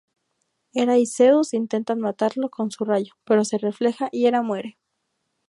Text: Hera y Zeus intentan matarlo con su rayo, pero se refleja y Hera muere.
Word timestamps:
Hera 0.73 0.97
y 0.97 1.05
Zeus 1.05 1.53
intentan 1.53 1.99
matarlo 1.99 2.49
con 2.49 2.71
su 2.71 2.85
rayo, 2.85 3.13
pero 3.23 3.45
se 3.45 3.59
refleja 3.59 4.09
y 4.11 4.25
Hera 4.25 4.41
muere. 4.41 4.79